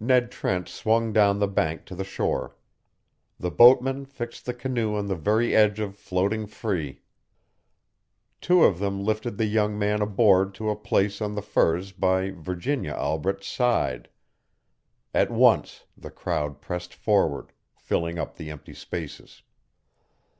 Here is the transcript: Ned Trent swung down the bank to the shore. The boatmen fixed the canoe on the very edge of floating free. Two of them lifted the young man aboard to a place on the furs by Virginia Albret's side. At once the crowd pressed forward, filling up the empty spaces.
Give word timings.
Ned 0.00 0.32
Trent 0.32 0.66
swung 0.68 1.12
down 1.12 1.38
the 1.38 1.46
bank 1.46 1.84
to 1.84 1.94
the 1.94 2.02
shore. 2.02 2.56
The 3.38 3.52
boatmen 3.52 4.06
fixed 4.06 4.44
the 4.44 4.52
canoe 4.52 4.96
on 4.96 5.06
the 5.06 5.14
very 5.14 5.54
edge 5.54 5.78
of 5.78 5.94
floating 5.94 6.48
free. 6.48 7.02
Two 8.40 8.64
of 8.64 8.80
them 8.80 9.04
lifted 9.04 9.38
the 9.38 9.44
young 9.44 9.78
man 9.78 10.02
aboard 10.02 10.52
to 10.54 10.68
a 10.68 10.74
place 10.74 11.20
on 11.22 11.36
the 11.36 11.42
furs 11.42 11.92
by 11.92 12.30
Virginia 12.32 12.94
Albret's 12.94 13.46
side. 13.46 14.08
At 15.14 15.30
once 15.30 15.84
the 15.96 16.10
crowd 16.10 16.60
pressed 16.60 16.92
forward, 16.92 17.52
filling 17.76 18.18
up 18.18 18.34
the 18.34 18.50
empty 18.50 18.74
spaces. 18.74 19.44